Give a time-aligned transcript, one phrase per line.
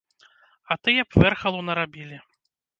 [0.71, 2.17] А тыя б вэрхалу нарабілі.